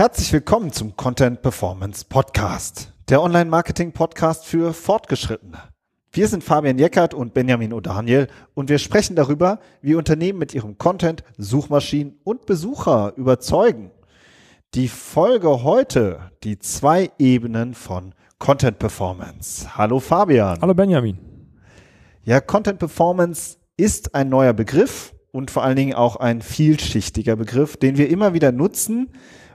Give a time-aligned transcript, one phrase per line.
[0.00, 5.58] Herzlich willkommen zum Content Performance Podcast, der Online-Marketing-Podcast für Fortgeschrittene.
[6.10, 10.78] Wir sind Fabian Jeckert und Benjamin O'Daniel und wir sprechen darüber, wie Unternehmen mit ihrem
[10.78, 13.90] Content Suchmaschinen und Besucher überzeugen.
[14.72, 19.76] Die Folge heute, die zwei Ebenen von Content Performance.
[19.76, 20.62] Hallo Fabian.
[20.62, 21.18] Hallo Benjamin.
[22.22, 27.76] Ja, Content Performance ist ein neuer Begriff und vor allen Dingen auch ein vielschichtiger Begriff,
[27.76, 29.10] den wir immer wieder nutzen,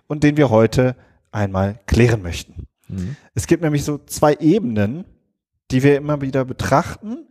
[0.08, 0.95] und den wir heute
[1.32, 2.68] einmal klären möchten.
[2.88, 3.16] Mhm.
[3.34, 5.05] Es gibt nämlich so zwei Ebenen,
[5.72, 7.28] die wir immer wieder betrachten.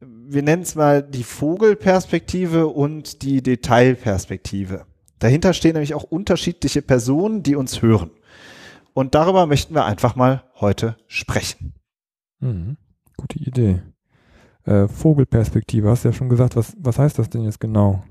[0.00, 4.86] Wir nennen es mal die Vogelperspektive und die Detailperspektive.
[5.18, 8.10] Dahinter stehen nämlich auch unterschiedliche Personen, die uns hören.
[8.94, 11.74] Und darüber möchten wir einfach mal heute sprechen.
[12.40, 12.76] Mhm.
[13.16, 13.82] Gute Idee.
[14.64, 18.02] Äh, Vogelperspektive, hast du ja schon gesagt, was, was heißt das denn jetzt genau?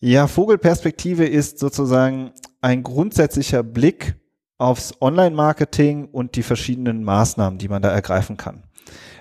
[0.00, 4.16] Ja, Vogelperspektive ist sozusagen ein grundsätzlicher Blick
[4.58, 8.64] aufs Online-Marketing und die verschiedenen Maßnahmen, die man da ergreifen kann.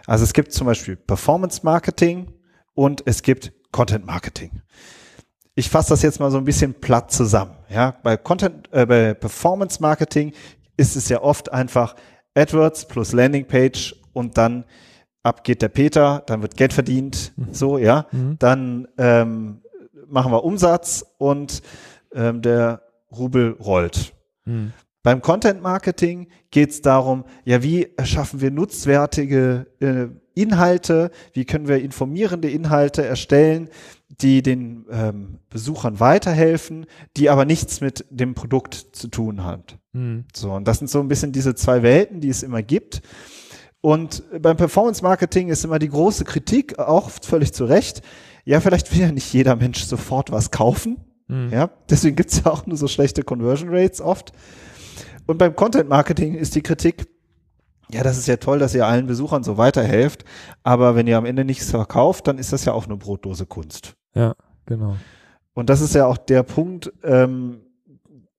[0.06, 2.34] Also es gibt zum Beispiel Performance-Marketing
[2.74, 4.62] und es gibt Content-Marketing.
[5.56, 7.56] Ich fasse das jetzt mal so ein bisschen platt zusammen.
[7.70, 10.34] Ja, bei Content, äh, bei Performance-Marketing
[10.78, 11.96] ist es ja oft einfach
[12.36, 14.66] AdWords plus Landingpage und dann
[15.24, 17.54] ab geht der Peter, dann wird Geld verdient, mhm.
[17.54, 18.38] so ja, mhm.
[18.40, 19.62] dann ähm,
[20.08, 21.62] machen wir Umsatz und
[22.14, 24.14] ähm, der Rubel rollt.
[24.46, 24.74] Hm.
[25.02, 30.08] Beim Content Marketing geht es darum, ja, wie erschaffen wir nutzwertige äh,
[30.40, 33.70] Inhalte, wie können wir informierende Inhalte erstellen,
[34.22, 36.86] die den ähm, Besuchern weiterhelfen,
[37.16, 39.64] die aber nichts mit dem Produkt zu tun haben.
[39.94, 40.26] Hm.
[40.36, 43.02] So, und das sind so ein bisschen diese zwei Welten, die es immer gibt.
[43.82, 48.02] Und beim Performance Marketing ist immer die große Kritik, auch völlig zu Recht,
[48.44, 50.98] ja, vielleicht will ja nicht jeder Mensch sofort was kaufen.
[51.30, 51.50] Mhm.
[51.52, 54.34] Ja, deswegen gibt es ja auch nur so schlechte Conversion Rates oft.
[55.26, 57.08] Und beim Content Marketing ist die Kritik,
[57.92, 60.26] ja, das ist ja toll, dass ihr allen Besuchern so weiterhelft,
[60.64, 63.96] aber wenn ihr am Ende nichts verkauft, dann ist das ja auch eine Brotdose Kunst.
[64.14, 64.36] Ja,
[64.66, 64.98] genau.
[65.54, 67.62] Und das ist ja auch der Punkt, ähm,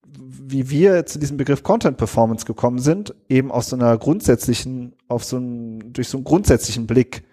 [0.05, 5.25] wie wir zu diesem Begriff Content Performance gekommen sind, eben aus so einer grundsätzlichen, auf
[5.25, 7.25] so einen, durch so einen grundsätzlichen Blick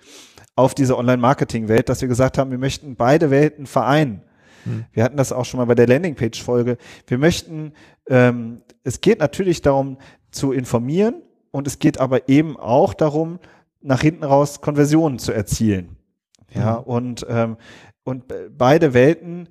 [0.55, 4.21] auf diese Online-Marketing-Welt, dass wir gesagt haben, wir möchten beide Welten vereinen.
[4.67, 4.85] Hm.
[4.91, 6.77] Wir hatten das auch schon mal bei der Landingpage-Folge.
[7.07, 7.73] Wir möchten,
[8.07, 9.97] ähm, es geht natürlich darum
[10.31, 13.39] zu informieren und es geht aber eben auch darum,
[13.81, 15.97] nach hinten raus Konversionen zu erzielen.
[16.53, 16.83] Ja, mhm.
[16.83, 17.57] und, ähm,
[18.03, 18.25] und
[18.57, 19.49] beide Welten,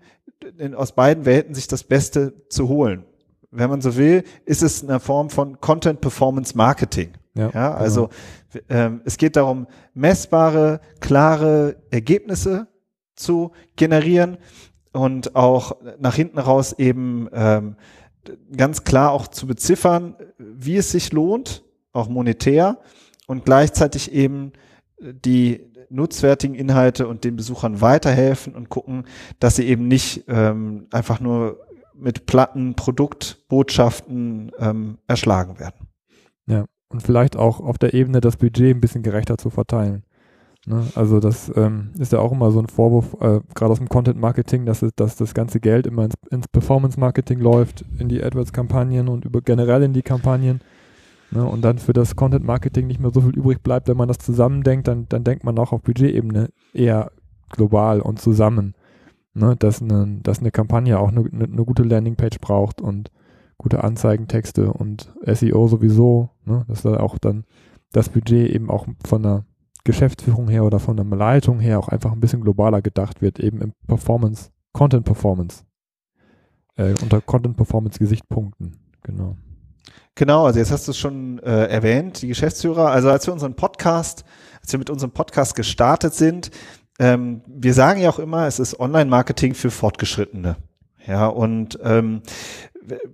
[0.75, 3.05] aus beiden Welten sich das Beste zu holen.
[3.51, 7.13] Wenn man so will, ist es eine Form von Content Performance Marketing.
[7.35, 8.11] Ja, ja also
[8.53, 8.65] genau.
[8.69, 12.69] ähm, es geht darum, messbare, klare Ergebnisse
[13.15, 14.39] zu generieren
[14.97, 17.77] und auch nach hinten raus eben ähm,
[18.57, 22.79] ganz klar auch zu beziffern, wie es sich lohnt, auch monetär
[23.27, 24.53] und gleichzeitig eben
[24.99, 29.05] die nutzwertigen Inhalte und den Besuchern weiterhelfen und gucken,
[29.39, 31.61] dass sie eben nicht ähm, einfach nur
[31.95, 35.87] mit platten Produktbotschaften ähm, erschlagen werden.
[36.47, 40.05] Ja, und vielleicht auch auf der Ebene das Budget ein bisschen gerechter zu verteilen.
[40.67, 40.85] Ne?
[40.97, 44.19] Also das ähm, ist ja auch immer so ein Vorwurf, äh, gerade aus dem Content
[44.19, 48.23] Marketing, dass, es, dass das ganze Geld immer ins, ins Performance Marketing läuft, in die
[48.23, 50.61] AdWords-Kampagnen und über, generell in die Kampagnen.
[51.31, 51.45] Ne?
[51.45, 54.19] Und dann für das Content Marketing nicht mehr so viel übrig bleibt, wenn man das
[54.19, 57.13] zusammendenkt, dann, dann denkt man auch auf Budgetebene eher
[57.51, 58.75] global und zusammen.
[59.35, 59.55] Ne?
[59.57, 63.13] Dass, eine, dass eine Kampagne auch eine, eine gute Landingpage braucht und
[63.57, 66.65] gute Anzeigentexte und SEO sowieso, ne?
[66.67, 67.45] dass da auch dann
[67.93, 69.45] das Budget eben auch von der
[69.87, 73.63] Geschäftsführung her oder von der Leitung her auch einfach ein bisschen globaler gedacht wird, eben
[73.63, 75.65] im Performance, Content Performance,
[76.77, 79.37] äh, unter Content Performance Gesichtspunkten, genau.
[80.15, 82.91] Genau, also jetzt hast du es schon äh, erwähnt, die Geschäftsführer.
[82.91, 84.25] Also als wir unseren Podcast,
[84.61, 86.51] als wir mit unserem Podcast gestartet sind,
[86.99, 90.57] ähm, wir sagen ja auch immer, es ist Online-Marketing für Fortgeschrittene.
[91.07, 92.23] Ja, und ähm,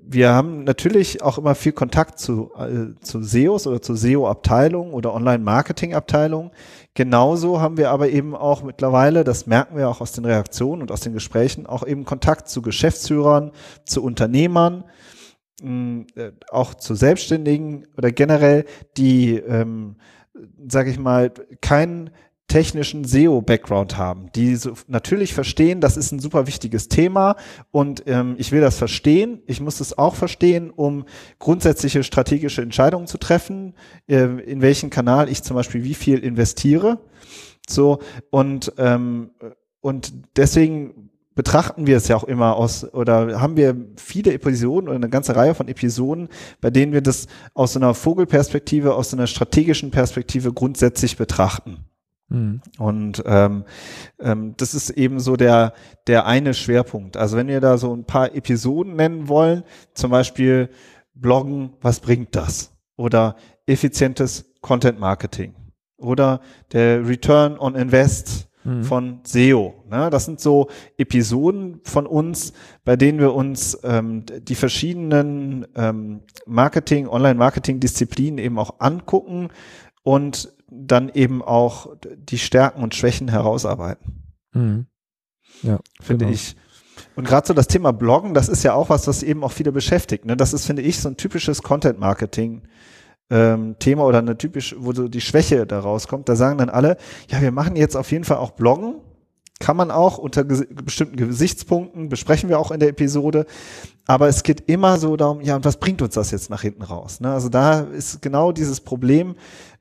[0.04, 5.14] wir haben natürlich auch immer viel Kontakt zu, äh, zu SEOs oder zu SEO-Abteilungen oder
[5.14, 6.50] Online-Marketing-Abteilungen.
[6.94, 10.92] Genauso haben wir aber eben auch mittlerweile, das merken wir auch aus den Reaktionen und
[10.92, 13.52] aus den Gesprächen, auch eben Kontakt zu Geschäftsführern,
[13.84, 14.84] zu Unternehmern,
[15.62, 18.66] mh, äh, auch zu Selbstständigen oder generell,
[18.96, 19.96] die, ähm,
[20.66, 22.10] sage ich mal, keinen
[22.52, 27.36] technischen SEO-Background haben, die so natürlich verstehen, das ist ein super wichtiges Thema
[27.70, 29.40] und ähm, ich will das verstehen.
[29.46, 31.06] Ich muss es auch verstehen, um
[31.38, 33.72] grundsätzliche strategische Entscheidungen zu treffen,
[34.06, 36.98] äh, in welchen Kanal ich zum Beispiel wie viel investiere.
[37.66, 39.30] So und ähm,
[39.80, 44.96] und deswegen betrachten wir es ja auch immer aus, oder haben wir viele Episoden oder
[44.96, 46.28] eine ganze Reihe von Episoden,
[46.60, 51.86] bei denen wir das aus einer Vogelperspektive, aus einer strategischen Perspektive grundsätzlich betrachten.
[52.32, 52.62] Mhm.
[52.78, 53.64] Und ähm,
[54.18, 55.74] ähm, das ist eben so der,
[56.06, 57.16] der eine Schwerpunkt.
[57.16, 59.64] Also wenn wir da so ein paar Episoden nennen wollen,
[59.94, 60.70] zum Beispiel
[61.14, 62.72] Bloggen, was bringt das?
[62.96, 63.36] Oder
[63.66, 65.54] effizientes Content Marketing.
[65.98, 66.40] Oder
[66.72, 68.82] der Return on Invest mhm.
[68.82, 69.74] von SEO.
[69.90, 70.08] Ne?
[70.10, 72.54] Das sind so Episoden von uns,
[72.84, 79.48] bei denen wir uns ähm, die verschiedenen ähm, Marketing, Online-Marketing-Disziplinen eben auch angucken
[80.02, 84.34] und dann eben auch die Stärken und Schwächen herausarbeiten.
[84.52, 84.86] Mhm.
[85.62, 86.34] Ja, finde genau.
[86.34, 86.56] ich.
[87.14, 89.72] Und gerade so das Thema Bloggen, das ist ja auch was, was eben auch viele
[89.72, 90.24] beschäftigt.
[90.24, 90.36] Ne?
[90.36, 92.62] Das ist, finde ich, so ein typisches Content-Marketing
[93.30, 96.98] ähm, Thema oder eine typisch, wo so die Schwäche da rauskommt, da sagen dann alle,
[97.28, 98.96] ja, wir machen jetzt auf jeden Fall auch Bloggen.
[99.58, 103.46] Kann man auch unter ges bestimmten Gesichtspunkten, besprechen wir auch in der Episode.
[104.06, 106.82] Aber es geht immer so darum, ja, und was bringt uns das jetzt nach hinten
[106.82, 107.20] raus?
[107.20, 107.32] Ne?
[107.32, 109.36] Also da ist genau dieses Problem,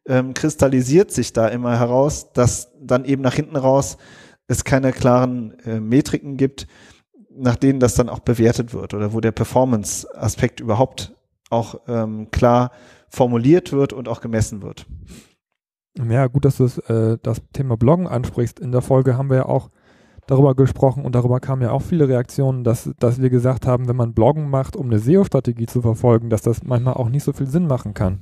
[0.07, 3.97] ähm, kristallisiert sich da immer heraus, dass dann eben nach hinten raus
[4.47, 6.67] es keine klaren äh, Metriken gibt,
[7.29, 11.15] nach denen das dann auch bewertet wird oder wo der Performance-Aspekt überhaupt
[11.49, 12.71] auch ähm, klar
[13.09, 14.85] formuliert wird und auch gemessen wird.
[15.97, 18.59] Ja, gut, dass du das, äh, das Thema Bloggen ansprichst.
[18.59, 19.69] In der Folge haben wir ja auch
[20.27, 23.97] darüber gesprochen und darüber kamen ja auch viele Reaktionen, dass, dass wir gesagt haben, wenn
[23.97, 27.47] man Bloggen macht, um eine SEO-Strategie zu verfolgen, dass das manchmal auch nicht so viel
[27.47, 28.19] Sinn machen kann.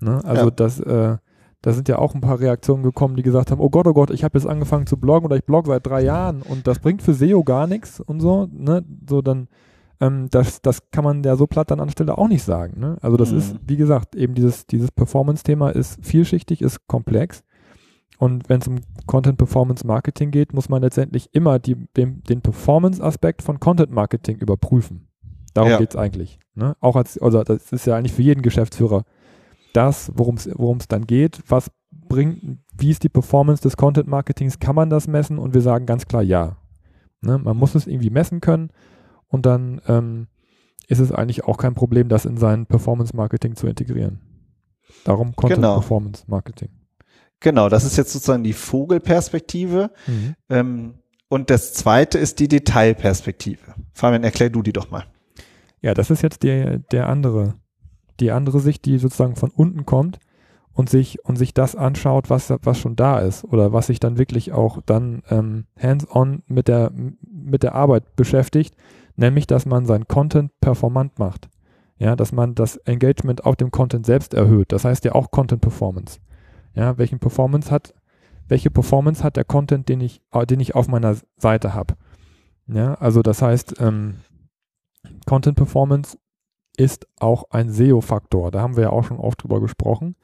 [0.00, 0.22] Ne?
[0.24, 0.50] Also ja.
[0.50, 1.16] das, äh,
[1.62, 4.10] da sind ja auch ein paar Reaktionen gekommen, die gesagt haben, oh Gott, oh Gott,
[4.10, 7.02] ich habe jetzt angefangen zu bloggen oder ich blogge seit drei Jahren und das bringt
[7.02, 8.84] für SEO gar nichts und so, ne?
[9.08, 9.48] So dann
[10.00, 12.80] ähm, das, das kann man ja so platt dann anstelle auch nicht sagen.
[12.80, 12.98] Ne?
[13.00, 13.38] Also das mhm.
[13.38, 17.44] ist, wie gesagt, eben dieses, dieses Performance-Thema ist vielschichtig, ist komplex.
[18.18, 22.42] Und wenn es um Content Performance Marketing geht, muss man letztendlich immer die, den, den
[22.42, 25.08] Performance-Aspekt von Content Marketing überprüfen.
[25.52, 25.78] Darum ja.
[25.78, 26.38] geht es eigentlich.
[26.54, 26.76] Ne?
[26.80, 29.04] Auch als, also das ist ja eigentlich für jeden Geschäftsführer
[29.74, 31.42] das, worum es dann geht.
[31.48, 34.58] Was bringt, wie ist die Performance des Content Marketings?
[34.58, 35.38] Kann man das messen?
[35.38, 36.56] Und wir sagen ganz klar ja.
[37.20, 37.38] Ne?
[37.38, 38.70] Man muss es irgendwie messen können
[39.28, 40.28] und dann ähm,
[40.88, 44.20] ist es eigentlich auch kein Problem, das in sein Performance Marketing zu integrieren.
[45.04, 45.74] Darum Content genau.
[45.74, 46.68] Performance Marketing.
[47.40, 49.90] Genau, das ist jetzt sozusagen die Vogelperspektive.
[50.06, 50.34] Mhm.
[50.48, 50.94] Ähm,
[51.28, 53.74] und das zweite ist die Detailperspektive.
[53.92, 55.04] Fabian, erklär du die doch mal.
[55.80, 57.54] Ja, das ist jetzt der, der andere,
[58.20, 60.18] die andere Sicht, die sozusagen von unten kommt
[60.72, 64.18] und sich, und sich das anschaut, was, was schon da ist oder was sich dann
[64.18, 68.74] wirklich auch dann ähm, hands-on mit der, mit der Arbeit beschäftigt
[69.16, 71.48] nämlich dass man sein Content performant macht.
[71.96, 74.72] Ja, dass man das Engagement auf dem Content selbst erhöht.
[74.72, 76.18] Das heißt ja auch Content Performance.
[76.74, 77.94] Ja, welchen Performance hat,
[78.48, 80.20] welche Performance hat der Content, den ich,
[80.50, 81.94] den ich auf meiner Seite habe?
[82.66, 84.16] Ja, also das heißt, ähm,
[85.24, 86.18] Content Performance
[86.76, 88.50] ist auch ein SEO-Faktor.
[88.50, 90.16] Da haben wir ja auch schon oft drüber gesprochen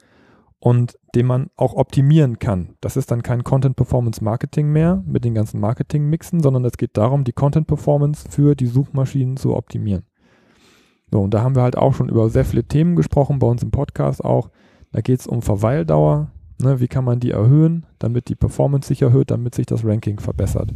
[0.59, 2.75] und den man auch optimieren kann.
[2.81, 6.97] Das ist dann kein Content Performance Marketing mehr mit den ganzen Marketing-Mixen, sondern es geht
[6.97, 10.03] darum, die Content Performance für die Suchmaschinen zu optimieren.
[11.11, 13.63] So, und da haben wir halt auch schon über sehr viele Themen gesprochen, bei uns
[13.63, 14.49] im Podcast auch.
[14.91, 16.31] Da geht es um Verweildauer,
[16.61, 20.19] ne, wie kann man die erhöhen, damit die Performance sich erhöht, damit sich das Ranking
[20.19, 20.71] verbessert.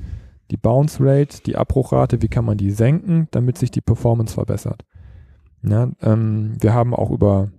[0.51, 4.84] Die Bounce Rate, die Abbruchrate, wie kann man die senken, damit sich die Performance verbessert.
[5.67, 7.50] Ja, ähm, wir haben auch über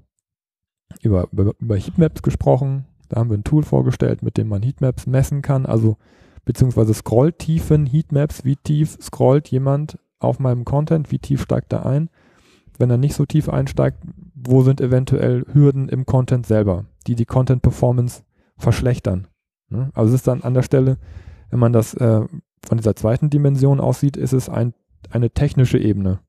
[1.03, 2.87] über, über, Heatmaps gesprochen.
[3.09, 5.97] Da haben wir ein Tool vorgestellt, mit dem man Heatmaps messen kann, also
[6.45, 12.09] beziehungsweise Scrolltiefen, Heatmaps, wie tief scrollt jemand auf meinem Content, wie tief steigt er ein.
[12.79, 13.99] Wenn er nicht so tief einsteigt,
[14.35, 18.23] wo sind eventuell Hürden im Content selber, die die Content Performance
[18.57, 19.29] verschlechtern.
[19.69, 19.91] Ne?
[19.95, 20.99] Also es ist dann an der Stelle,
[21.51, 22.27] wenn man das äh,
[22.67, 24.75] von dieser zweiten Dimension aussieht, ist es ein,
[25.11, 26.21] eine technische Ebene,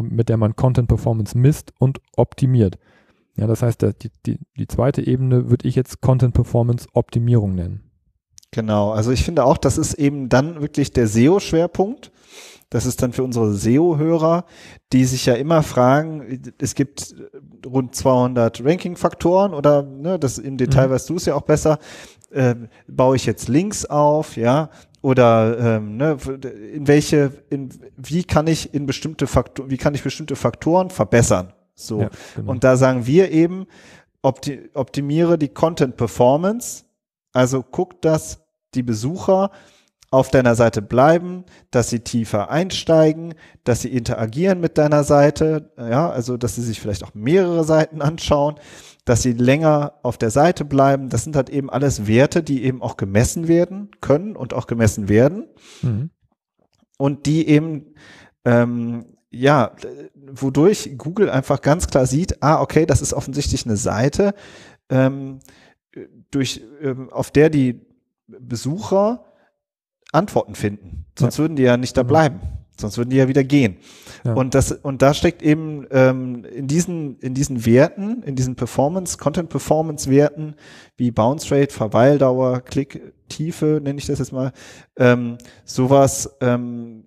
[0.00, 2.78] mit der man Content Performance misst und optimiert.
[3.36, 7.88] Ja, das heißt, die, die, die zweite Ebene würde ich jetzt Content Performance Optimierung nennen.
[8.50, 12.10] Genau, also ich finde auch, das ist eben dann wirklich der SEO-Schwerpunkt.
[12.70, 14.44] Das ist dann für unsere SEO-Hörer,
[14.92, 17.14] die sich ja immer fragen, es gibt
[17.64, 20.92] rund 200 Ranking-Faktoren oder ne, das im Detail mhm.
[20.92, 21.78] weißt du es ja auch besser.
[22.30, 24.68] Äh, baue ich jetzt Links auf, ja,
[25.00, 26.16] oder ähm, ne,
[26.74, 31.52] in welche, in, wie kann ich in bestimmte Faktoren, wie kann ich bestimmte Faktoren verbessern?
[31.74, 32.02] So.
[32.02, 32.50] Ja, genau.
[32.50, 33.66] Und da sagen wir eben,
[34.22, 36.84] opti optimiere die Content Performance.
[37.32, 38.40] Also guck, dass
[38.74, 39.50] die Besucher
[40.10, 46.10] auf deiner Seite bleiben, dass sie tiefer einsteigen, dass sie interagieren mit deiner Seite, ja,
[46.10, 48.56] also dass sie sich vielleicht auch mehrere Seiten anschauen,
[49.08, 51.08] dass sie länger auf der Seite bleiben.
[51.08, 55.08] Das sind halt eben alles Werte, die eben auch gemessen werden können und auch gemessen
[55.08, 55.46] werden.
[55.82, 56.10] Mhm.
[56.98, 57.94] und die eben
[58.44, 59.72] ähm, ja,
[60.30, 64.34] wodurch Google einfach ganz klar sieht, ah, okay, das ist offensichtlich eine Seite,
[64.88, 65.40] ähm,
[66.30, 67.86] durch, ähm, auf der die
[68.26, 69.24] Besucher
[70.12, 71.06] Antworten finden.
[71.18, 71.44] Sonst ja.
[71.44, 72.12] würden die ja nicht da genau.
[72.12, 72.40] bleiben.
[72.80, 73.76] Sonst würden die ja wieder gehen.
[74.24, 74.34] Ja.
[74.34, 79.18] Und das, und da steckt eben ähm, in diesen, in diesen Werten, in diesen Performance,
[79.18, 80.54] Content Performance Werten,
[80.96, 84.52] wie Bounce Rate, Verweildauer, Klicktiefe, nenne ich das jetzt mal,
[84.96, 87.04] ähm, sowas, ähm,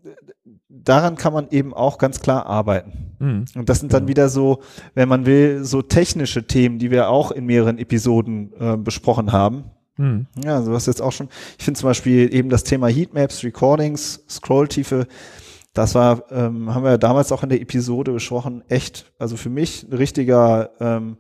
[0.68, 3.16] daran kann man eben auch ganz klar arbeiten.
[3.20, 3.46] Mhm.
[3.56, 4.10] Und das sind dann genau.
[4.10, 4.62] wieder so,
[4.94, 9.66] wenn man will, so technische Themen, die wir auch in mehreren Episoden äh, besprochen haben.
[9.98, 10.28] Mhm.
[10.44, 11.30] Ja, so was jetzt auch schon.
[11.58, 15.08] Ich finde zum Beispiel eben das Thema Heatmaps, Recordings, Scrolltiefe.
[15.74, 19.50] Das war, ähm, haben wir ja damals auch in der Episode besprochen, echt, also für
[19.50, 21.18] mich ein richtiger ähm,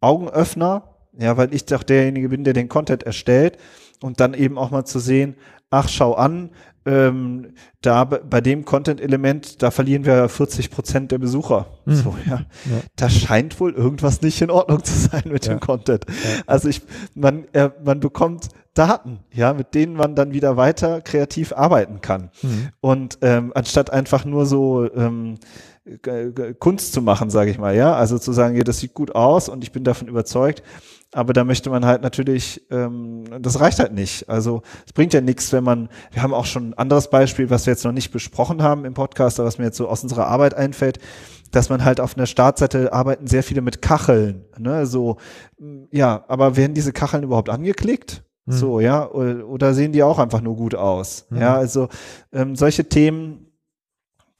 [0.00, 3.58] Augenöffner, ja, weil ich doch derjenige bin, der den Content erstellt
[4.02, 5.36] und dann eben auch mal zu sehen,
[5.70, 6.50] ach, schau an,
[6.84, 11.66] ähm, da bei dem Content-Element, da verlieren wir 40 Prozent der Besucher.
[11.84, 11.94] Mhm.
[11.94, 12.32] So, ja.
[12.32, 12.80] ja.
[12.94, 15.54] Da scheint wohl irgendwas nicht in Ordnung zu sein mit ja.
[15.54, 16.06] dem Content.
[16.08, 16.42] Ja.
[16.46, 16.82] Also ich,
[17.14, 22.30] man, äh, man bekommt Daten, ja, mit denen man dann wieder weiter kreativ arbeiten kann.
[22.42, 22.68] Mhm.
[22.80, 25.38] Und ähm, anstatt einfach nur so ähm,
[26.58, 29.48] Kunst zu machen, sage ich mal, ja, also zu sagen, ja, das sieht gut aus
[29.48, 30.62] und ich bin davon überzeugt,
[31.12, 34.28] aber da möchte man halt natürlich, ähm, das reicht halt nicht.
[34.28, 37.66] Also es bringt ja nichts, wenn man, wir haben auch schon ein anderes Beispiel, was
[37.66, 40.26] wir jetzt noch nicht besprochen haben im Podcast, aber was mir jetzt so aus unserer
[40.26, 40.98] Arbeit einfällt,
[41.52, 44.44] dass man halt auf einer Startseite arbeiten sehr viele mit Kacheln.
[44.58, 44.86] Ne?
[44.86, 45.18] So,
[45.92, 48.24] ja, aber werden diese Kacheln überhaupt angeklickt?
[48.46, 48.52] Mhm.
[48.52, 51.26] So, ja, oder, sehen die auch einfach nur gut aus?
[51.30, 51.40] Mhm.
[51.40, 51.88] Ja, also
[52.32, 53.52] ähm, solche Themen,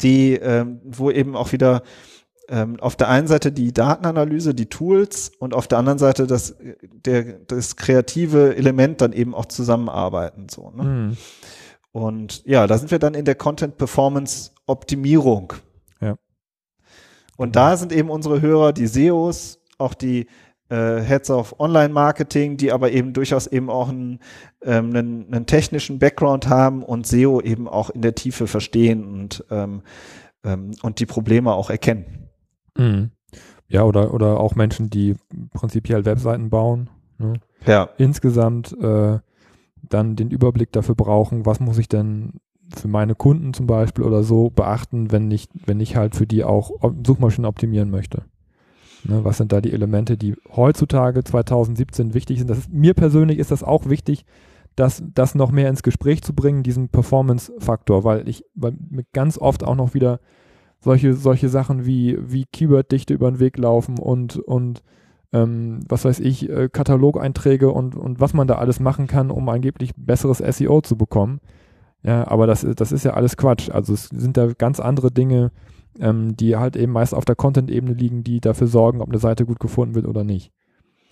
[0.01, 1.83] die, ähm, wo eben auch wieder
[2.49, 6.57] ähm, auf der einen Seite die Datenanalyse, die Tools und auf der anderen Seite das,
[6.83, 10.49] der, das kreative Element dann eben auch zusammenarbeiten.
[10.49, 10.83] So, ne?
[10.85, 11.17] Mhm.
[11.93, 15.55] Und ja, da sind wir dann in der Content Performance Optimierung.
[16.01, 16.17] Ja.
[17.37, 20.27] Und da sind eben unsere Hörer, die SEOs, auch die
[20.69, 24.21] äh, Heads of Online Marketing, die aber eben durchaus eben auch einen,
[24.63, 29.45] ähm, einen, einen technischen Background haben und SEO eben auch in der Tiefe verstehen und,
[29.51, 29.83] ähm,
[30.45, 32.29] ähm, und die Probleme auch erkennen.
[32.77, 33.11] Mhm.
[33.69, 35.17] Ja, oder, oder auch Menschen, die
[35.53, 36.89] prinzipiell Webseiten bauen.
[37.19, 37.35] Ne?
[37.67, 37.89] Ja.
[37.99, 39.19] Insgesamt äh,
[39.89, 42.35] dann den Überblick dafür brauchen, was muss ich denn
[42.75, 46.45] für meine Kunden zum Beispiel oder so beachten, wenn ich, wenn ich halt für die
[46.45, 46.73] auch
[47.05, 48.25] Suchmaschinen optimieren möchte.
[49.09, 52.51] Ne, was sind da die Elemente, die heutzutage 2017 wichtig sind?
[52.51, 54.25] Ist, mir persönlich ist das auch wichtig,
[54.75, 59.39] das, das noch mehr ins Gespräch zu bringen, diesen Performance-Faktor, weil ich weil mir ganz
[59.39, 60.21] oft auch noch wieder
[60.81, 64.83] solche, solche Sachen wie, wie Keyword-Dichte über den Weg laufen und, und
[65.33, 69.49] ähm, was weiß ich, äh, Katalogeinträge und, und was man da alles machen kann, um
[69.49, 71.41] angeblich besseres SEO zu bekommen.
[72.03, 73.71] Ja, aber das, das ist ja alles Quatsch.
[73.71, 75.51] Also es sind da ganz andere Dinge,
[76.01, 79.47] ähm, die halt eben meist auf der Content-Ebene liegen, die dafür sorgen, ob eine Seite
[79.47, 80.53] gut gefunden wird oder nicht.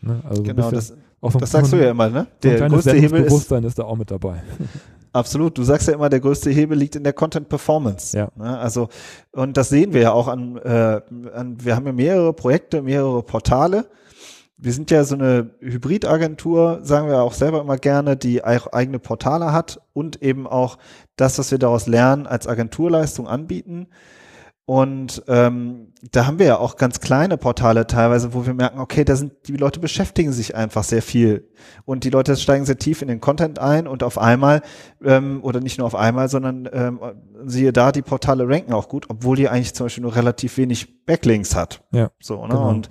[0.00, 0.22] Ne?
[0.28, 2.26] Also genau, das, so das sagst du ja immer, ne?
[2.42, 4.42] Der größte Hebel ist, ist da auch mit dabei.
[5.14, 5.56] Absolut.
[5.56, 8.18] Du sagst ja immer, der größte Hebel liegt in der Content Performance.
[8.18, 8.30] Ja.
[8.34, 8.58] Ne?
[8.58, 8.88] Also,
[9.30, 11.00] und das sehen wir ja auch an, äh,
[11.32, 13.86] an, wir haben ja mehrere Projekte, mehrere Portale.
[14.56, 18.98] Wir sind ja so eine Hybridagentur, sagen wir auch selber immer gerne, die auch eigene
[18.98, 20.78] Portale hat und eben auch
[21.14, 23.86] das, was wir daraus lernen, als Agenturleistung anbieten.
[24.66, 29.04] Und ähm, da haben wir ja auch ganz kleine Portale teilweise, wo wir merken, okay,
[29.04, 31.50] da sind die Leute beschäftigen sich einfach sehr viel
[31.84, 34.62] und die Leute steigen sehr tief in den Content ein und auf einmal
[35.04, 36.98] ähm, oder nicht nur auf einmal, sondern ähm,
[37.44, 41.04] siehe da, die Portale ranken auch gut, obwohl die eigentlich zum Beispiel nur relativ wenig
[41.04, 41.82] Backlinks hat.
[41.92, 42.10] Ja.
[42.18, 42.70] So ne genau.
[42.70, 42.88] und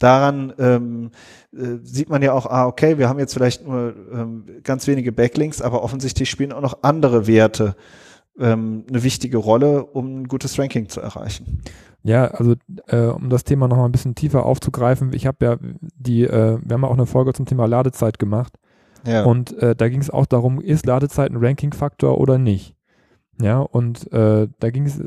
[0.00, 1.10] daran ähm,
[1.52, 5.12] äh, sieht man ja auch, ah, okay, wir haben jetzt vielleicht nur ähm, ganz wenige
[5.12, 7.76] Backlinks, aber offensichtlich spielen auch noch andere Werte
[8.38, 11.62] ähm, eine wichtige Rolle, um ein gutes Ranking zu erreichen.
[12.02, 12.54] Ja, also
[12.88, 15.56] äh, um das Thema nochmal ein bisschen tiefer aufzugreifen, ich habe ja
[15.96, 18.54] die, äh, wir haben ja auch eine Folge zum Thema Ladezeit gemacht.
[19.06, 19.24] Ja.
[19.24, 22.74] Und äh, da ging es auch darum, ist Ladezeit ein Ranking-Faktor oder nicht?
[23.40, 25.02] Ja, und äh, da ging es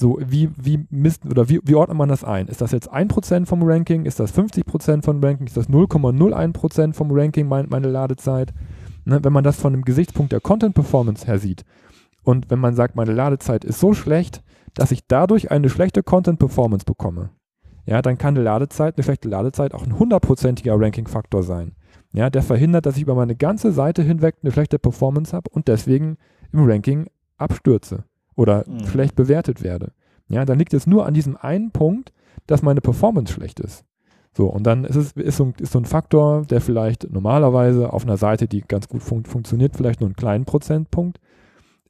[0.00, 2.48] so, wie, wie misst oder wie, wie ordnet man das ein?
[2.48, 4.04] Ist das jetzt 1% vom Ranking?
[4.04, 5.46] Ist das 50% vom Ranking?
[5.46, 8.52] Ist das 0,01% vom Ranking mein, meine Ladezeit?
[9.04, 11.64] Ne, wenn man das von dem Gesichtspunkt der Content Performance her sieht,
[12.22, 14.42] und wenn man sagt, meine Ladezeit ist so schlecht,
[14.74, 17.30] dass ich dadurch eine schlechte Content Performance bekomme,
[17.84, 21.72] ja, dann kann eine Ladezeit, eine schlechte Ladezeit auch ein hundertprozentiger Ranking-Faktor sein.
[22.12, 25.66] Ja, der verhindert, dass ich über meine ganze Seite hinweg eine schlechte Performance habe und
[25.66, 26.18] deswegen
[26.52, 27.06] im Ranking
[27.38, 28.04] abstürze
[28.36, 28.86] oder mhm.
[28.86, 29.92] schlecht bewertet werde.
[30.28, 32.12] Ja, dann liegt es nur an diesem einen Punkt,
[32.46, 33.84] dass meine Performance schlecht ist.
[34.34, 38.04] So, und dann ist es ist so, ist so ein Faktor, der vielleicht normalerweise auf
[38.04, 41.18] einer Seite, die ganz gut fun funktioniert, vielleicht nur einen kleinen Prozentpunkt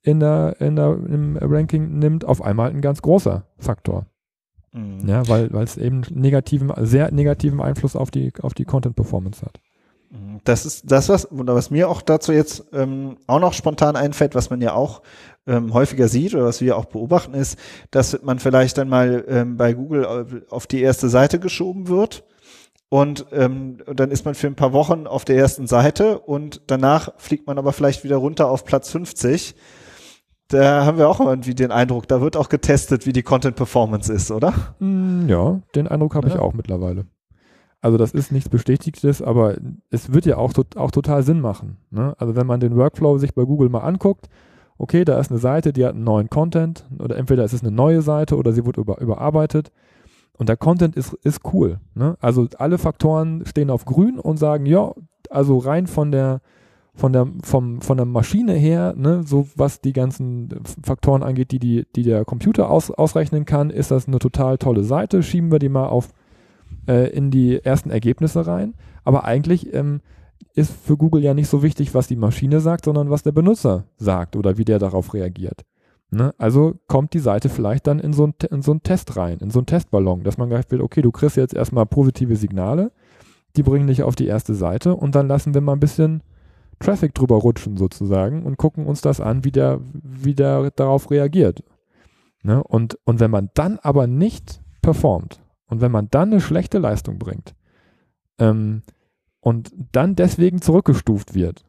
[0.02, 4.06] in der, in der, im Ranking nimmt, auf einmal ein ganz großer Faktor.
[4.73, 5.06] Mhm.
[5.06, 9.61] Ja, weil es eben negativen, sehr negativen Einfluss auf die, auf die Content-Performance hat.
[10.11, 10.40] Mhm.
[10.44, 14.50] Das ist das, was, was mir auch dazu jetzt ähm, auch noch spontan einfällt, was
[14.50, 15.02] man ja auch
[15.47, 17.59] ähm, häufiger sieht oder was wir auch beobachten, ist,
[17.90, 22.25] dass man vielleicht dann mal ähm, bei Google auf die erste Seite geschoben wird
[22.92, 26.61] und, ähm, und dann ist man für ein paar Wochen auf der ersten Seite und
[26.66, 29.54] danach fliegt man aber vielleicht wieder runter auf Platz 50.
[30.52, 34.12] Da haben wir auch irgendwie den Eindruck, da wird auch getestet, wie die Content Performance
[34.12, 34.52] ist, oder?
[34.80, 36.35] Mm, ja, den Eindruck habe ja.
[36.35, 37.06] ich auch mittlerweile.
[37.80, 39.56] Also das ist nichts Bestätigtes, aber
[39.90, 41.78] es wird ja auch, auch total Sinn machen.
[41.90, 42.14] Ne?
[42.18, 44.28] Also wenn man den Workflow sich bei Google mal anguckt,
[44.78, 47.73] okay, da ist eine Seite, die hat einen neuen Content oder entweder ist es eine
[47.73, 49.73] neue Seite oder sie wird über, überarbeitet
[50.35, 51.80] und der Content ist, ist cool.
[51.94, 52.16] Ne?
[52.21, 54.92] Also alle Faktoren stehen auf grün und sagen, ja,
[55.30, 56.40] also rein von der,
[56.95, 60.49] von der, vom, von der Maschine her, ne, so was die ganzen
[60.83, 64.85] Faktoren angeht, die, die, die der Computer aus, ausrechnen kann, ist das eine total tolle
[64.85, 65.23] Seite.
[65.23, 66.11] Schieben wir die mal auf
[66.87, 68.75] äh, in die ersten Ergebnisse rein.
[69.05, 70.01] Aber eigentlich ähm,
[70.55, 73.85] ist für Google ja nicht so wichtig, was die Maschine sagt, sondern was der Benutzer
[73.97, 75.65] sagt oder wie der darauf reagiert.
[76.11, 76.35] Ne?
[76.37, 79.51] Also kommt die Seite vielleicht dann in so, ein, in so einen Test rein, in
[79.51, 82.93] so einen Testballon, dass man gleich will, okay, du kriegst jetzt erstmal positive Signale,
[83.57, 86.23] die bringen dich auf die erste Seite und dann lassen wir mal ein bisschen
[86.79, 91.62] Traffic drüber rutschen sozusagen und gucken uns das an, wie der, wie der darauf reagiert.
[92.43, 92.62] Ne?
[92.62, 97.19] Und, und wenn man dann aber nicht performt und wenn man dann eine schlechte Leistung
[97.19, 97.55] bringt
[98.38, 98.83] ähm,
[99.41, 101.64] und dann deswegen zurückgestuft wird,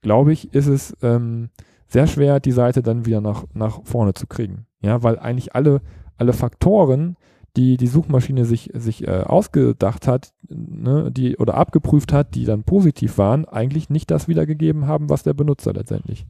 [0.00, 1.50] glaube ich, ist es ähm,
[1.86, 4.66] sehr schwer, die Seite dann wieder nach, nach vorne zu kriegen.
[4.80, 5.82] Ja, weil eigentlich alle,
[6.16, 7.16] alle Faktoren,
[7.56, 12.62] die die Suchmaschine sich, sich äh, ausgedacht hat, ne, die oder abgeprüft hat, die dann
[12.62, 16.26] positiv waren, eigentlich nicht das wiedergegeben haben, was der Benutzer letztendlich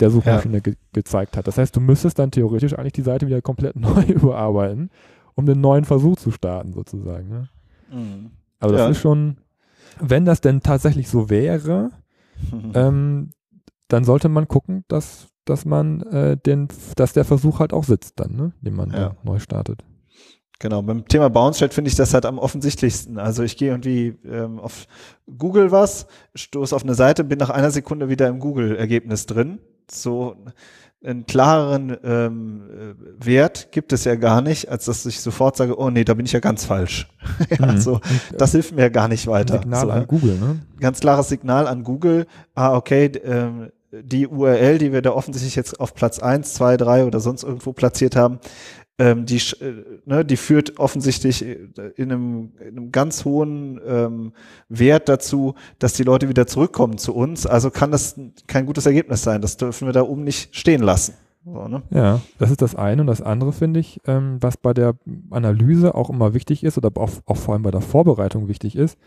[0.00, 0.60] der Suchmaschine ja.
[0.60, 1.46] ge gezeigt hat.
[1.46, 4.90] Das heißt, du müsstest dann theoretisch eigentlich die Seite wieder komplett neu überarbeiten,
[5.34, 7.28] um den neuen Versuch zu starten, sozusagen.
[7.28, 7.48] Ne?
[7.90, 8.30] Mhm.
[8.58, 8.90] Also das ja.
[8.90, 9.38] ist schon,
[10.00, 11.90] wenn das denn tatsächlich so wäre,
[12.74, 13.30] ähm,
[13.88, 18.18] dann sollte man gucken, dass, dass man äh, den, dass der Versuch halt auch sitzt
[18.20, 19.14] dann, ne, den man ja.
[19.22, 19.84] neu startet.
[20.58, 23.18] Genau, beim Thema Bounce Chat finde ich das halt am offensichtlichsten.
[23.18, 24.86] Also ich gehe irgendwie ähm, auf
[25.38, 29.58] Google was, stoße auf eine Seite, bin nach einer Sekunde wieder im Google-Ergebnis drin.
[29.90, 30.36] So
[31.04, 35.78] einen klareren ähm, äh, Wert gibt es ja gar nicht, als dass ich sofort sage,
[35.78, 37.06] oh nee, da bin ich ja ganz falsch.
[37.58, 37.78] ja, mhm.
[37.78, 38.00] so,
[38.36, 39.58] das hilft mir ja gar nicht weiter.
[39.58, 40.60] Signal so, an Google, ne?
[40.80, 42.26] Ganz klares Signal an Google.
[42.54, 47.04] Ah, okay, ähm, die URL, die wir da offensichtlich jetzt auf Platz eins, zwei, drei
[47.04, 48.40] oder sonst irgendwo platziert haben,
[48.98, 51.58] ähm, die, äh, ne, die führt offensichtlich äh,
[51.96, 54.32] in einem, in einem ganz hohen ähm,
[54.68, 57.46] Wert dazu, dass die Leute wieder zurückkommen zu uns.
[57.46, 59.42] Also kann das kein gutes Ergebnis sein.
[59.42, 61.14] Das dürfen wir da oben nicht stehen lassen.
[61.44, 61.82] So, ne?
[61.90, 63.02] Ja, das ist das eine.
[63.02, 64.94] Und das andere finde ich, ähm, was bei der
[65.30, 68.98] Analyse auch immer wichtig ist oder auch, auch vor allem bei der Vorbereitung wichtig ist,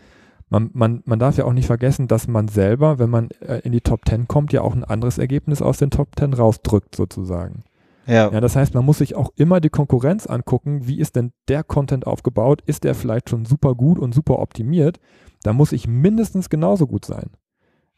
[0.48, 3.72] man, man, man darf ja auch nicht vergessen, dass man selber, wenn man äh, in
[3.72, 7.62] die Top 10 kommt, ja auch ein anderes Ergebnis aus den Top 10 rausdrückt, sozusagen.
[8.10, 8.30] Ja.
[8.32, 8.40] ja.
[8.40, 10.86] Das heißt, man muss sich auch immer die Konkurrenz angucken.
[10.86, 12.60] Wie ist denn der Content aufgebaut?
[12.66, 14.98] Ist der vielleicht schon super gut und super optimiert?
[15.44, 17.30] Da muss ich mindestens genauso gut sein.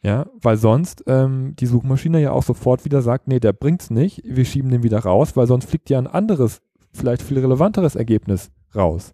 [0.03, 4.21] Ja, weil sonst ähm, die Suchmaschine ja auch sofort wieder sagt, nee, der bringt's nicht,
[4.25, 8.51] wir schieben den wieder raus, weil sonst fliegt ja ein anderes, vielleicht viel relevanteres Ergebnis
[8.75, 9.13] raus.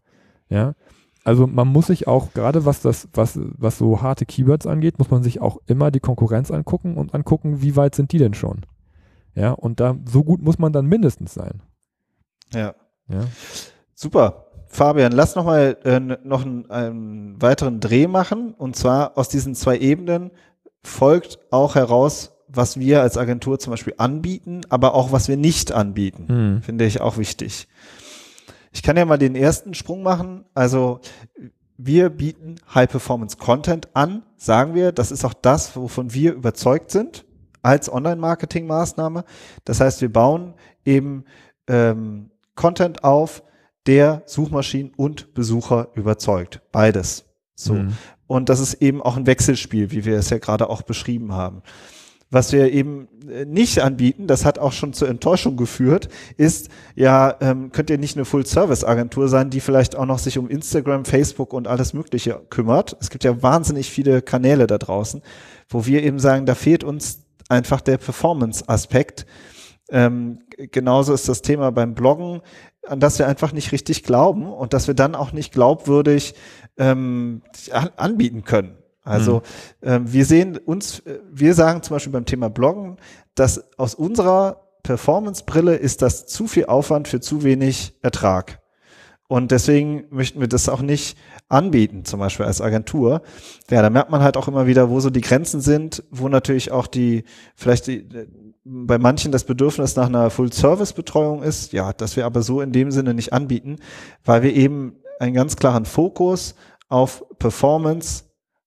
[0.49, 0.73] Ja,
[1.23, 5.11] also man muss sich auch, gerade was das, was, was so harte Keywords angeht, muss
[5.11, 8.65] man sich auch immer die Konkurrenz angucken und angucken, wie weit sind die denn schon.
[9.35, 11.61] Ja, und da so gut muss man dann mindestens sein.
[12.53, 12.75] Ja.
[13.07, 13.21] ja.
[13.93, 14.45] Super.
[14.67, 18.53] Fabian, lass noch mal äh, noch einen, einen weiteren Dreh machen.
[18.53, 20.31] Und zwar aus diesen zwei Ebenen
[20.83, 25.71] folgt auch heraus, was wir als Agentur zum Beispiel anbieten, aber auch was wir nicht
[25.71, 26.27] anbieten.
[26.27, 26.61] Hm.
[26.61, 27.67] Finde ich auch wichtig.
[28.71, 30.45] Ich kann ja mal den ersten Sprung machen.
[30.53, 30.99] Also
[31.77, 34.91] wir bieten High-Performance-Content an, sagen wir.
[34.91, 37.25] Das ist auch das, wovon wir überzeugt sind
[37.61, 39.23] als Online-Marketing-Maßnahme.
[39.65, 40.53] Das heißt, wir bauen
[40.85, 41.25] eben
[41.67, 43.43] ähm, Content auf,
[43.85, 46.61] der Suchmaschinen und Besucher überzeugt.
[46.71, 47.25] Beides.
[47.55, 47.73] So.
[47.73, 47.93] Mhm.
[48.27, 51.63] Und das ist eben auch ein Wechselspiel, wie wir es ja gerade auch beschrieben haben.
[52.31, 57.35] Was wir eben äh, nicht anbieten, das hat auch schon zur Enttäuschung geführt, ist, ja,
[57.41, 61.53] ähm, könnt ihr nicht eine Full-Service-Agentur sein, die vielleicht auch noch sich um Instagram, Facebook
[61.53, 62.95] und alles Mögliche kümmert.
[62.99, 65.23] Es gibt ja wahnsinnig viele Kanäle da draußen,
[65.67, 69.25] wo wir eben sagen, da fehlt uns einfach der Performance-Aspekt.
[69.89, 70.39] Ähm,
[70.71, 72.41] genauso ist das Thema beim Bloggen,
[72.85, 76.35] an das wir einfach nicht richtig glauben und dass wir dann auch nicht glaubwürdig
[76.77, 77.41] ähm,
[77.97, 78.77] anbieten können.
[79.03, 79.41] Also
[79.81, 79.87] mhm.
[79.87, 82.97] äh, wir sehen uns, äh, wir sagen zum Beispiel beim Thema Bloggen,
[83.35, 88.61] dass aus unserer Performance-Brille ist das zu viel Aufwand für zu wenig Ertrag.
[89.29, 91.15] Und deswegen möchten wir das auch nicht
[91.49, 93.21] anbieten, zum Beispiel als Agentur.
[93.69, 96.71] Ja, da merkt man halt auch immer wieder, wo so die Grenzen sind, wo natürlich
[96.71, 98.09] auch die, vielleicht die,
[98.63, 101.73] bei manchen das Bedürfnis nach einer Full-Service-Betreuung ist.
[101.73, 103.75] Ja, das wir aber so in dem Sinne nicht anbieten,
[104.25, 106.55] weil wir eben einen ganz klaren Fokus
[106.87, 108.23] auf Performance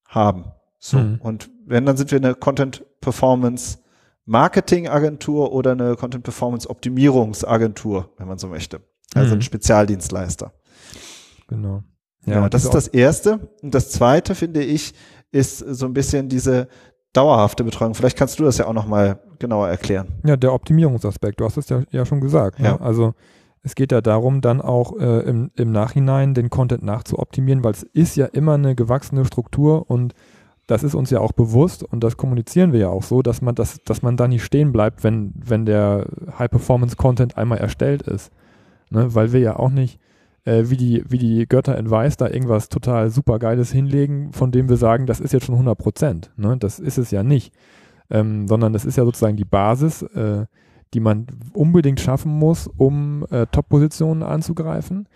[0.07, 0.45] haben.
[0.79, 0.99] So.
[0.99, 1.19] Mhm.
[1.25, 3.79] Und wenn, dann sind wir eine Content Performance
[4.27, 8.81] Marketing Agentur oder eine Content Performance Optimierungsagentur, wenn man so möchte.
[9.15, 9.39] Also mhm.
[9.41, 10.53] ein Spezialdienstleister.
[11.49, 11.83] Genau.
[12.27, 13.51] Ja, ja das ist das erste.
[13.63, 14.95] Und das zweite, finde ich,
[15.31, 16.69] ist so ein bisschen diese
[17.13, 17.95] dauerhafte Betreuung.
[17.95, 20.09] Vielleicht kannst du das ja auch nochmal genauer erklären.
[20.25, 21.41] Ja, der Optimierungsaspekt.
[21.41, 22.59] Du hast es ja, ja schon gesagt.
[22.59, 22.67] Ne?
[22.67, 22.81] Ja.
[22.81, 23.15] Also
[23.63, 27.83] es geht ja darum, dann auch äh, im, im Nachhinein den Content nachzuoptimieren, weil es
[27.83, 30.15] ist ja immer eine gewachsene Struktur und
[30.67, 33.55] das ist uns ja auch bewusst und das kommunizieren wir ja auch so, dass man,
[33.55, 36.07] das, dass man da nicht stehen bleibt, wenn, wenn der
[36.39, 38.31] High-Performance-Content einmal erstellt ist.
[38.93, 39.15] Ne?
[39.15, 39.99] Weil wir ja auch nicht
[40.45, 44.51] äh, wie, die, wie die Götter in Weiß da irgendwas total super Geiles hinlegen, von
[44.51, 46.31] dem wir sagen, das ist jetzt schon 100 Prozent.
[46.37, 46.57] Ne?
[46.59, 47.55] Das ist es ja nicht.
[48.11, 50.47] Ähm, sondern das ist ja sozusagen die Basis, äh,
[50.93, 55.09] die man unbedingt schaffen muss, um äh, Top-Positionen anzugreifen.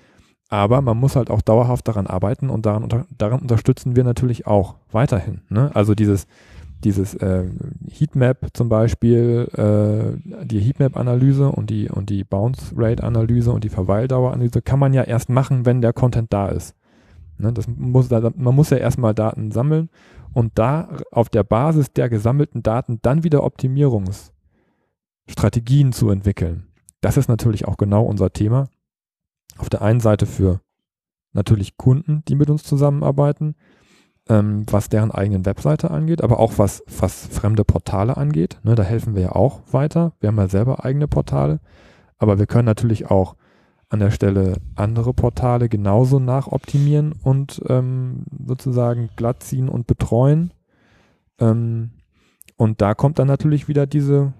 [0.48, 4.46] Aber man muss halt auch dauerhaft daran arbeiten und daran, unter, daran unterstützen wir natürlich
[4.46, 5.42] auch weiterhin.
[5.48, 5.70] Ne?
[5.74, 6.26] Also dieses,
[6.84, 7.44] dieses äh,
[7.90, 14.78] Heatmap zum Beispiel, äh, die Heatmap-Analyse und die, und die Bounce-Rate-Analyse und die Verweildauer-Analyse kann
[14.78, 16.74] man ja erst machen, wenn der Content da ist.
[17.38, 19.90] Ne, das muss, man muss ja erstmal Daten sammeln
[20.32, 26.68] und da auf der Basis der gesammelten Daten dann wieder Optimierungsstrategien zu entwickeln.
[27.00, 28.68] Das ist natürlich auch genau unser Thema.
[29.58, 30.60] Auf der einen Seite für
[31.32, 33.54] natürlich Kunden, die mit uns zusammenarbeiten,
[34.28, 38.58] ähm, was deren eigenen Webseite angeht, aber auch was, was fremde Portale angeht.
[38.64, 40.12] Ne, da helfen wir ja auch weiter.
[40.20, 41.60] Wir haben ja selber eigene Portale,
[42.18, 43.36] aber wir können natürlich auch
[43.88, 50.52] an der Stelle andere Portale genauso nachoptimieren und ähm, sozusagen glatt ziehen und betreuen.
[51.38, 51.90] Ähm,
[52.56, 54.32] und da kommt dann natürlich wieder diese,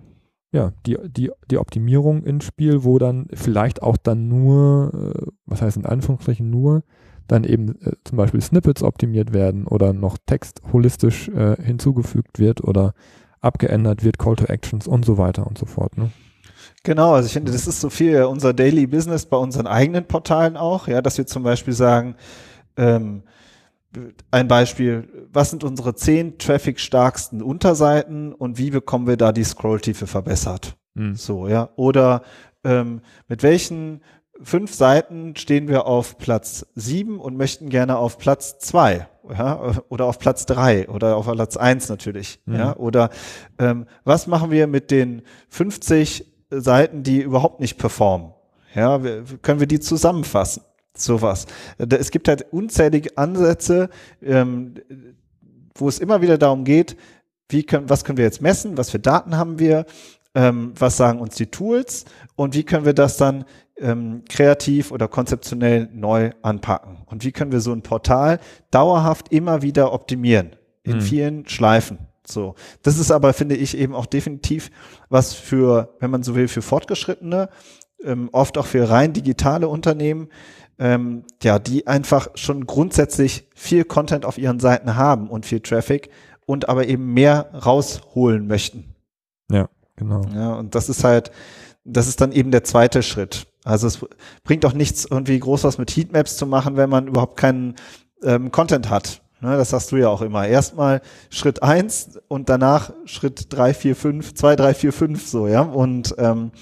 [0.51, 5.63] ja, die, die, die Optimierung ins Spiel, wo dann vielleicht auch dann nur, äh, was
[5.63, 6.83] heißt in Anführungsstrichen nur,
[7.29, 12.63] dann eben äh, zum Beispiel Snippets optimiert werden oder noch Text holistisch äh, hinzugefügt wird
[12.63, 12.95] oder
[13.41, 15.97] abgeändert wird, Call to Actions und so weiter und so fort.
[15.97, 16.11] Ne?
[16.83, 20.57] Genau, also ich finde, das ist so viel unser Daily Business bei unseren eigenen Portalen
[20.57, 22.17] auch, ja, dass wir zum Beispiel sagen,
[22.77, 23.23] ähm,
[24.31, 30.07] ein Beispiel, was sind unsere zehn traffic-starksten Unterseiten und wie bekommen wir da die Scrolltiefe
[30.07, 30.77] verbessert?
[30.95, 31.15] Mhm.
[31.15, 31.71] So, ja.
[31.77, 32.23] Oder
[32.65, 34.03] ähm, mit welchen
[34.43, 40.07] fünf Seiten stehen wir auf Platz sieben und möchten gerne auf Platz zwei, ja, oder
[40.07, 42.55] auf Platz drei oder auf Platz eins natürlich, mhm.
[42.57, 42.77] ja.
[42.77, 43.11] Oder
[43.59, 48.33] ähm, was machen wir mit den 50 Seiten, die überhaupt nicht performen?
[48.75, 49.01] Ja,
[49.43, 50.63] können wir die zusammenfassen?
[50.95, 51.47] Sowas.
[51.79, 53.91] Es gibt halt unzählige Ansätze,
[54.23, 54.75] ähm,
[55.75, 56.97] wo es immer wieder darum geht,
[57.49, 59.85] wie können, was können wir jetzt messen, was für Daten haben wir,
[60.35, 63.45] ähm, was sagen uns die Tools und wie können wir das dann
[63.79, 69.63] ähm, kreativ oder konzeptionell neu anpacken und wie können wir so ein Portal dauerhaft immer
[69.63, 71.01] wieder optimieren in hm.
[71.01, 71.99] vielen Schleifen.
[72.27, 74.71] So, das ist aber finde ich eben auch definitiv
[75.09, 77.49] was für, wenn man so will, für fortgeschrittene,
[78.03, 80.29] ähm, oft auch für rein digitale Unternehmen,
[80.79, 86.11] ähm, ja, die einfach schon grundsätzlich viel Content auf ihren Seiten haben und viel Traffic
[86.47, 88.95] und aber eben mehr rausholen möchten.
[89.51, 90.23] Ja, genau.
[90.35, 91.31] Ja, und das ist halt,
[91.85, 93.47] das ist dann eben der zweite Schritt.
[93.67, 94.07] Also es
[94.45, 97.75] bringt auch nichts, irgendwie groß was mit Heatmaps zu machen, wenn man überhaupt keinen
[98.23, 99.23] ähm, Content hat.
[99.41, 100.47] Ne, das sagst du ja auch immer.
[100.47, 105.61] Erstmal Schritt eins und danach Schritt drei, vier, fünf, zwei, drei, vier, fünf, so, ja.
[105.61, 106.53] Und ähm,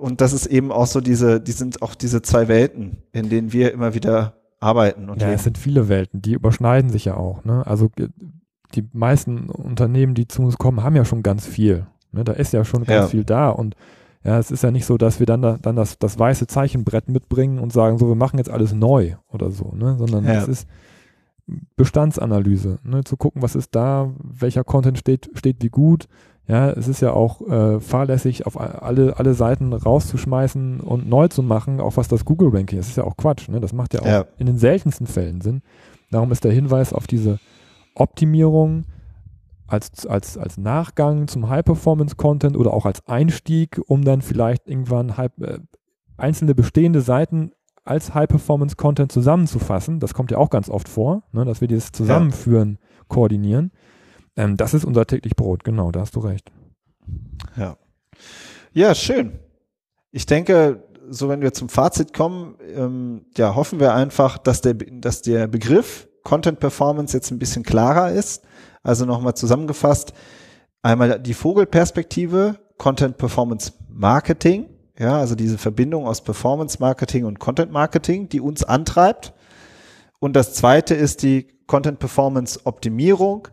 [0.00, 3.52] und das ist eben auch so diese, die sind auch diese zwei Welten, in denen
[3.52, 5.08] wir immer wieder arbeiten.
[5.08, 5.36] Und ja, leben.
[5.36, 7.44] es sind viele Welten, die überschneiden sich ja auch.
[7.44, 7.64] Ne?
[7.64, 7.88] Also
[8.74, 11.86] die meisten Unternehmen, die zu uns kommen, haben ja schon ganz viel.
[12.10, 12.24] Ne?
[12.24, 13.08] Da ist ja schon ganz ja.
[13.08, 13.76] viel da und
[14.28, 17.08] ja, es ist ja nicht so, dass wir dann, da, dann das, das weiße Zeichenbrett
[17.08, 19.96] mitbringen und sagen, so, wir machen jetzt alles neu oder so, ne?
[19.98, 20.34] sondern ja.
[20.34, 20.68] es ist
[21.76, 23.04] Bestandsanalyse, ne?
[23.04, 26.08] zu gucken, was ist da, welcher Content steht, steht wie gut,
[26.46, 31.42] ja, es ist ja auch äh, fahrlässig, auf alle, alle Seiten rauszuschmeißen und neu zu
[31.42, 32.86] machen, auch was das Google-Ranking ist.
[32.86, 33.48] Das ist ja auch Quatsch.
[33.48, 33.60] Ne?
[33.60, 34.24] Das macht ja auch ja.
[34.38, 35.60] in den seltensten Fällen Sinn.
[36.10, 37.38] Darum ist der Hinweis auf diese
[37.94, 38.84] Optimierung
[39.68, 45.58] als, als, als Nachgang zum High-Performance-Content oder auch als Einstieg, um dann vielleicht irgendwann äh,
[46.16, 47.52] einzelne bestehende Seiten
[47.84, 50.00] als High-Performance-Content zusammenzufassen.
[50.00, 51.44] Das kommt ja auch ganz oft vor, ne?
[51.44, 53.72] dass wir dieses Zusammenführen ja koordinieren.
[54.36, 56.52] Ähm, das ist unser täglich Brot, genau, da hast du recht.
[57.56, 57.76] Ja.
[58.72, 59.38] Ja, schön.
[60.10, 64.74] Ich denke, so wenn wir zum Fazit kommen, ähm, ja, hoffen wir einfach, dass der,
[64.74, 68.44] dass der Begriff Content Performance jetzt ein bisschen klarer ist.
[68.82, 70.12] Also nochmal zusammengefasst,
[70.82, 74.66] einmal die Vogelperspektive, Content Performance Marketing,
[74.98, 79.32] ja, also diese Verbindung aus Performance Marketing und Content Marketing, die uns antreibt.
[80.18, 83.48] Und das zweite ist die Content Performance Optimierung,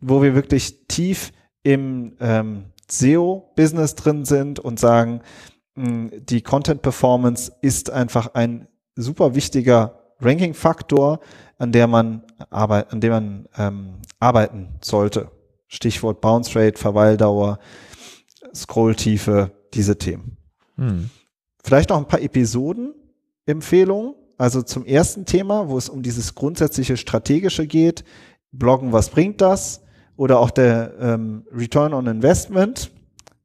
[0.00, 5.20] wo wir wirklich tief im ähm, SEO-Business drin sind und sagen,
[5.74, 11.20] mh, die Content Performance ist einfach ein super wichtiger Ranking-Faktor,
[11.58, 15.30] an der man arbeit, an dem man ähm, arbeiten sollte.
[15.66, 17.58] Stichwort Bounce Rate, Verweildauer,
[18.54, 20.38] Scrolltiefe, diese Themen.
[20.76, 21.10] Hm.
[21.62, 24.14] Vielleicht noch ein paar Episoden-Empfehlungen.
[24.38, 28.04] Also zum ersten Thema, wo es um dieses grundsätzliche Strategische geht.
[28.52, 29.82] Bloggen, was bringt das?
[30.16, 32.90] Oder auch der ähm, Return on Investment,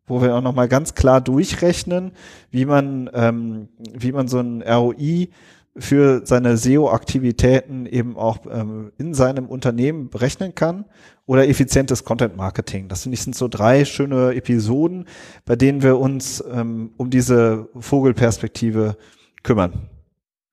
[0.06, 2.12] wo wir auch nochmal ganz klar durchrechnen,
[2.52, 5.30] wie man, ähm, wie man so ein ROI
[5.76, 10.86] für seine SEO-Aktivitäten eben auch ähm, in seinem Unternehmen berechnen kann
[11.26, 12.90] oder effizientes Content Marketing.
[12.90, 15.08] Das finde ich sind so drei schöne Episoden,
[15.46, 18.98] bei denen wir uns ähm, um diese Vogelperspektive
[19.42, 19.90] kümmern.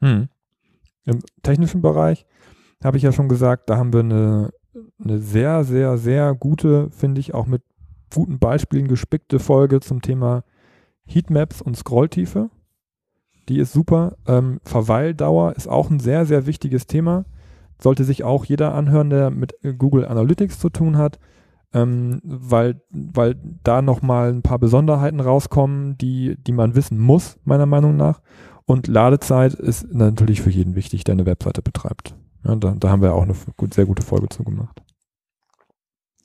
[0.00, 0.28] Hm.
[1.04, 2.24] Im technischen Bereich
[2.82, 4.50] habe ich ja schon gesagt, da haben wir eine,
[5.02, 7.62] eine sehr, sehr, sehr gute, finde ich, auch mit
[8.12, 10.44] guten Beispielen gespickte Folge zum Thema
[11.04, 12.50] Heatmaps und Scrolltiefe.
[13.50, 14.16] Die ist super.
[14.28, 17.24] Ähm, Verweildauer ist auch ein sehr, sehr wichtiges Thema.
[17.82, 21.18] Sollte sich auch jeder anhören, der mit Google Analytics zu tun hat,
[21.74, 23.34] ähm, weil, weil
[23.64, 28.20] da nochmal ein paar Besonderheiten rauskommen, die, die man wissen muss, meiner Meinung nach.
[28.66, 32.14] Und Ladezeit ist natürlich für jeden wichtig, der eine Webseite betreibt.
[32.44, 34.80] Ja, da, da haben wir auch eine gut, sehr gute Folge zu gemacht.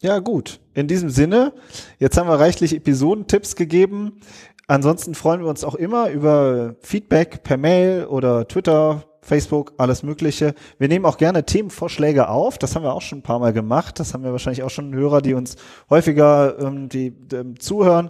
[0.02, 0.60] Ja, gut.
[0.76, 1.54] In diesem Sinne,
[1.98, 4.20] jetzt haben wir reichlich Episodentipps gegeben.
[4.68, 10.54] Ansonsten freuen wir uns auch immer über Feedback per Mail oder Twitter, Facebook, alles Mögliche.
[10.78, 12.58] Wir nehmen auch gerne Themenvorschläge auf.
[12.58, 14.00] Das haben wir auch schon ein paar Mal gemacht.
[14.00, 15.56] Das haben wir wahrscheinlich auch schon Hörer, die uns
[15.90, 18.10] häufiger ähm, die, die, zuhören,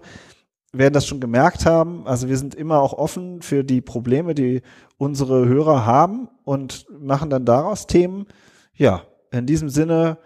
[0.73, 2.05] werden das schon gemerkt haben.
[2.05, 4.61] Also wir sind immer auch offen für die Probleme, die
[4.97, 8.27] unsere Hörer haben und machen dann daraus Themen.
[8.73, 10.17] Ja, in diesem Sinne,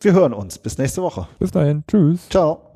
[0.00, 0.58] wir hören uns.
[0.58, 1.26] Bis nächste Woche.
[1.38, 1.84] Bis dahin.
[1.88, 2.28] Tschüss.
[2.28, 2.71] Ciao.